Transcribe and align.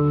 Bonjour 0.00 0.08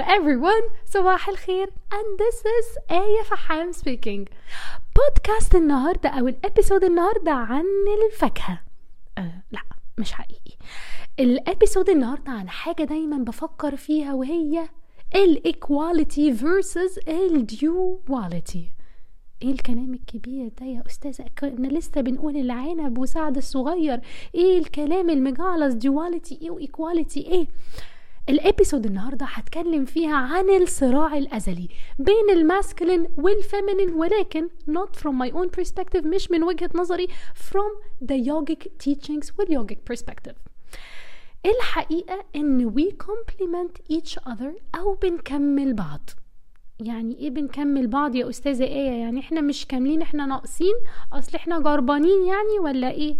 everyone. 0.00 0.70
صباح 0.84 1.28
الخير. 1.28 1.66
And 1.66 2.18
this 2.18 2.40
is 2.40 2.78
آية 2.90 3.22
فحام 3.22 3.72
speaking. 3.72 4.24
بودكاست 4.96 5.54
النهاردة 5.54 6.08
أو 6.08 6.28
ال 6.28 6.35
episode 6.35 6.84
النهاردة 6.84 7.32
عن 7.32 7.64
الفاكهة. 8.06 8.60
أه 9.18 9.42
لا 9.52 9.60
مش 9.98 10.12
حقيقي. 10.12 10.56
ال 11.20 11.29
episode 11.29 11.90
النهاردة 11.90 12.32
عن 12.32 12.48
حاجة 12.48 12.82
دايما 12.82 13.16
بفكر 13.16 13.76
فيها 13.76 14.14
وهي 14.14 14.68
ال 15.14 15.28
equality 15.28 16.36
versus 16.36 17.08
ال 17.08 17.26
duality. 17.26 18.70
إيه 19.42 19.50
الكلام 19.52 19.94
الكبير 19.94 20.50
ده 20.60 20.66
يا 20.66 20.82
أستاذة؟ 20.86 21.24
كنا 21.38 21.66
لسه 21.68 22.00
بنقول 22.00 22.36
العنب 22.36 22.98
وسعد 22.98 23.36
الصغير. 23.36 24.00
إيه 24.34 24.58
الكلام 24.58 25.10
المجعلص 25.10 25.74
duality 25.74 26.42
إيه 26.42 26.50
و 26.50 26.58
equality 26.58 27.20
إيه؟ 27.20 27.46
ال 28.28 28.35
episode 28.35 28.86
النهاردة 28.86 29.26
هتكلم 29.26 29.84
فيها 29.84 30.16
عن 30.16 30.50
الصراع 30.50 31.16
الأزلي 31.18 31.68
بين 31.98 32.30
ال 32.30 32.38
masculine 32.38 33.06
وال 33.16 33.32
feminine 33.32 33.94
ولكن 33.94 34.48
not 34.70 34.96
from 35.00 35.12
my 35.12 35.30
own 35.34 35.48
perspective 35.60 36.06
مش 36.06 36.30
من 36.30 36.42
وجهة 36.42 36.70
نظري 36.74 37.06
from 37.34 38.04
the 38.06 38.16
yogic 38.26 38.66
teachings 38.86 39.26
وال 39.30 39.44
yogic 39.44 39.78
perspective. 39.92 40.53
الحقيقة 41.46 42.24
إن 42.36 42.70
we 42.74 42.92
complement 43.06 43.96
each 43.96 44.18
other 44.26 44.60
أو 44.74 44.94
بنكمل 44.94 45.74
بعض. 45.74 46.10
يعني 46.80 47.18
إيه 47.18 47.30
بنكمل 47.30 47.86
بعض 47.86 48.14
يا 48.14 48.28
أستاذة 48.28 48.64
آية؟ 48.64 48.90
يعني 48.90 49.20
إحنا 49.20 49.40
مش 49.40 49.66
كاملين 49.66 50.02
إحنا 50.02 50.26
ناقصين؟ 50.26 50.74
أصل 51.12 51.34
إحنا 51.36 51.58
جربانين 51.60 52.24
يعني 52.26 52.58
ولا 52.60 52.90
إيه؟ 52.90 53.16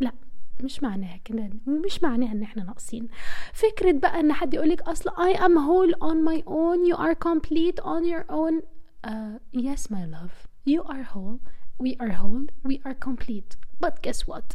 لا 0.00 0.12
مش 0.60 0.82
معناها 0.82 1.16
كده 1.24 1.50
ومش 1.66 2.02
معناها 2.02 2.32
إن 2.32 2.42
إحنا 2.42 2.64
ناقصين. 2.64 3.08
فكرة 3.52 3.92
بقى 3.92 4.20
إن 4.20 4.32
حد 4.32 4.54
يقولك 4.54 4.82
أصل 4.82 5.10
I 5.10 5.36
am 5.36 5.54
whole 5.56 5.94
on 6.00 6.16
my 6.30 6.42
own 6.46 6.92
you 6.92 6.96
are 6.98 7.14
complete 7.14 7.80
on 7.84 8.04
your 8.04 8.24
own 8.30 8.62
uh, 9.06 9.38
yes 9.52 9.90
my 9.90 10.04
love 10.16 10.34
you 10.66 10.82
are 10.92 11.02
whole 11.14 11.38
we 11.83 11.91
are 12.01 12.11
whole 12.21 12.45
we 12.69 12.75
are 12.85 12.95
complete 13.07 13.51
but 13.83 13.93
guess 14.01 14.19
what 14.31 14.47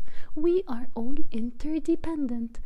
we 0.44 0.55
are 0.74 0.86
all 0.98 1.16
interdependent 1.41 2.60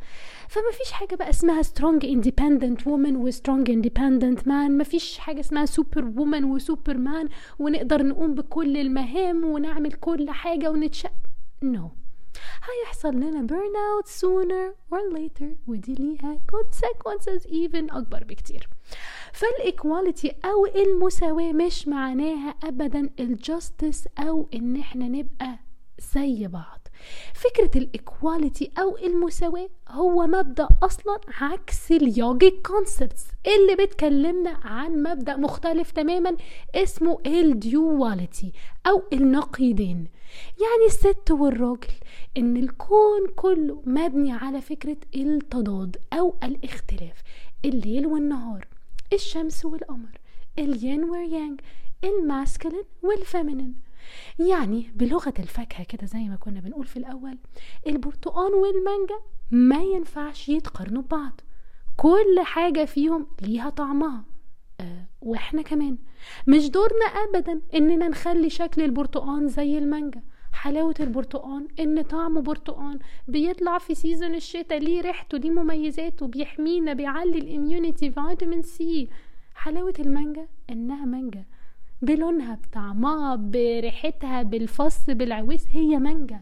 فما 0.49 0.71
فيش 0.71 0.91
حاجة 0.91 1.15
بقى 1.15 1.29
اسمها 1.29 1.61
strong 1.63 1.99
independent 2.03 2.79
woman 2.85 3.15
و 3.15 3.31
strong 3.31 3.63
independent 3.69 4.39
man 4.45 4.69
ما 4.71 4.83
فيش 4.83 5.17
حاجة 5.17 5.39
اسمها 5.39 5.65
super 5.65 6.01
woman 6.01 6.43
و 6.43 6.59
super 6.59 6.93
man 6.95 7.29
ونقدر 7.59 8.03
نقوم 8.03 8.33
بكل 8.35 8.77
المهام 8.77 9.43
ونعمل 9.45 9.93
كل 9.93 10.29
حاجة 10.29 10.71
ونتشق 10.71 11.11
no 11.65 12.00
هيحصل 12.64 13.14
لنا 13.16 13.46
burn 13.46 13.74
out 13.76 14.08
sooner 14.08 14.94
or 14.94 15.16
later 15.18 15.46
ودي 15.66 15.94
ليها 15.94 16.38
consequences 16.52 17.42
even 17.46 17.96
أكبر 17.96 18.24
بكتير. 18.24 18.68
فال 19.32 19.52
equality 19.52 20.34
أو 20.44 20.66
المساواة 20.66 21.52
مش 21.52 21.88
معناها 21.88 22.50
أبدا 22.64 23.10
ال 23.20 23.31
justice 23.31 24.08
أو 24.18 24.48
إن 24.54 24.76
إحنا 24.76 25.08
نبقى 25.08 25.58
زي 26.14 26.46
بعض. 26.46 26.81
فكرة 27.34 27.78
ال 27.78 27.88
equality 27.88 28.70
أو 28.78 28.96
المساواة 28.96 29.68
هو 29.88 30.26
مبدأ 30.26 30.68
أصلا 30.82 31.20
عكس 31.40 31.92
ال 31.92 32.04
yogic 32.04 32.66
concepts 32.66 33.24
اللي 33.46 33.84
بتكلمنا 33.86 34.50
عن 34.64 35.02
مبدأ 35.02 35.36
مختلف 35.36 35.90
تماما 35.90 36.36
اسمه 36.74 37.18
ال 37.26 37.42
duality 37.42 38.52
أو 38.86 39.02
النقيضين. 39.12 40.08
يعني 40.60 40.86
الست 40.86 41.30
والراجل 41.30 41.88
إن 42.36 42.56
الكون 42.56 43.26
كله 43.36 43.82
مبني 43.86 44.32
على 44.32 44.60
فكرة 44.60 44.96
التضاد 45.16 45.96
أو 46.12 46.34
الاختلاف 46.44 47.22
الليل 47.64 48.06
والنهار 48.06 48.66
الشمس 49.12 49.64
والقمر 49.64 50.18
الين 50.58 51.04
واليانج 51.04 51.60
ال 52.04 52.12
masculine 52.12 52.84
وال 53.02 53.16
feminine 53.16 53.74
يعني 54.38 54.90
بلغة 54.94 55.34
الفاكهة 55.38 55.84
كده 55.84 56.06
زي 56.06 56.28
ما 56.28 56.36
كنا 56.36 56.60
بنقول 56.60 56.86
في 56.86 56.96
الأول 56.96 57.38
البرتقان 57.86 58.52
والمانجا 58.52 59.18
ما 59.50 59.82
ينفعش 59.82 60.48
يتقارنوا 60.48 61.02
ببعض. 61.02 61.40
كل 61.96 62.40
حاجة 62.42 62.84
فيهم 62.84 63.26
ليها 63.42 63.70
طعمها. 63.70 64.24
أه 64.80 65.06
وإحنا 65.20 65.62
كمان. 65.62 65.98
مش 66.46 66.70
دورنا 66.70 67.04
ابدا 67.04 67.60
إننا 67.74 68.08
نخلي 68.08 68.50
شكل 68.50 68.82
البرتقان 68.82 69.48
زي 69.48 69.78
المانجا. 69.78 70.22
حلاوة 70.52 70.94
البرتقان 71.00 71.68
إن 71.80 72.02
طعمه 72.02 72.40
برتقان 72.40 72.98
بيطلع 73.28 73.78
في 73.78 73.94
season 73.94 74.34
الشتاء 74.34 74.78
ليه 74.78 75.00
ريحته 75.00 75.38
ليه 75.38 75.50
مميزاته 75.50 76.26
بيحمينا 76.26 76.92
بيعلي 76.92 77.38
ال 77.38 77.46
immunity 77.46 78.10
فيتامين 78.10 78.62
سي 78.62 79.08
حلاوة 79.54 79.94
المانجا 79.98 80.48
إنها 80.70 81.04
مانجا. 81.04 81.44
بلونها 82.02 82.54
بطعمها 82.54 83.36
بريحتها 83.36 84.42
بالفص 84.42 85.10
بالعويس 85.10 85.66
هي 85.70 85.98
مانجا. 85.98 86.40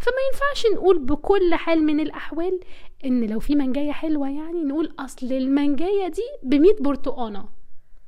فما 0.00 0.16
ينفعش 0.32 0.66
نقول 0.74 0.98
بكل 0.98 1.54
حال 1.54 1.84
من 1.84 2.00
الأحوال 2.00 2.60
إن 3.04 3.24
لو 3.24 3.40
في 3.40 3.54
مانجاية 3.54 3.92
حلوة 3.92 4.28
يعني 4.30 4.64
نقول 4.64 4.94
أصل 4.98 5.32
المانجاية 5.32 6.08
دي 6.08 6.22
بمية 6.42 6.76
برتقانة. 6.80 7.48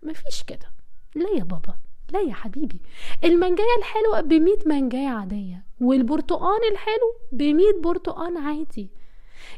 مفيش 0.03 0.43
كده. 0.43 0.67
لا 1.15 1.29
يا 1.39 1.45
بابا. 1.45 1.75
لا 2.13 2.21
يا 2.21 2.33
حبيبي. 2.35 2.81
المانجاية 3.25 3.77
الحلوة 3.79 4.21
بمية 4.21 4.59
مانجاية 4.67 5.09
عادية 5.09 5.65
والبرتقان 5.81 6.61
الحلو 6.73 7.15
بمية 7.33 7.81
برتقان 7.83 8.37
عادي. 8.37 8.91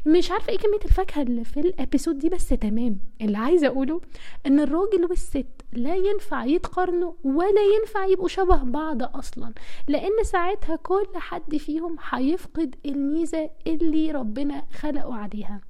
مش 0.05 0.31
عارفة 0.31 0.49
إيه 0.49 0.57
كمية 0.57 0.79
الفاكهة 0.85 1.21
اللي 1.21 1.43
في 1.43 1.59
ال 1.59 1.66
episode 1.66 2.17
دي 2.19 2.29
بس 2.29 2.47
تمام. 2.49 2.99
اللي 3.21 3.37
عايزة 3.37 3.67
اقوله 3.67 4.01
ان 4.45 4.59
الراجل 4.59 5.05
والست 5.09 5.45
لا 5.73 5.95
ينفع 5.95 6.45
يتقارنوا 6.45 7.13
ولا 7.23 7.61
ينفع 7.79 8.05
يبقوا 8.05 8.27
شبه 8.27 8.63
بعض 8.63 9.03
أصلا 9.03 9.53
لأن 9.87 10.23
ساعتها 10.23 10.75
كل 10.75 11.07
حد 11.15 11.57
فيهم 11.57 11.95
هيفقد 12.09 12.75
الميزة 12.85 13.49
اللي 13.67 14.11
ربنا 14.11 14.63
خلقه 14.73 15.15
عليها. 15.15 15.61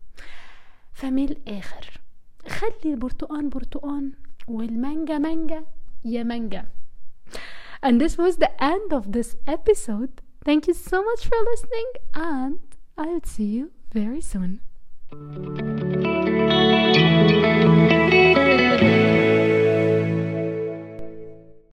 فمن 0.94 1.24
الآخر 1.30 2.02
خلي 2.48 2.94
البرتقان 2.94 3.50
برتقان 3.50 4.12
والمانجا 4.48 5.18
مانجا 5.18 5.66
يا 6.06 6.24
مانجا. 6.24 6.66
And 7.86 8.00
this 8.02 8.18
was 8.18 8.38
the 8.38 8.52
end 8.64 8.94
of 8.94 9.12
this 9.12 9.36
episode. 9.48 10.14
Thank 10.46 10.68
you 10.68 10.74
so 10.74 10.98
much 11.10 11.22
for 11.30 11.40
listening 11.52 11.90
and 12.16 12.60
I'll 12.98 13.26
see 13.36 13.52
you 13.58 13.72
very 13.94 14.20
soon 14.22 14.60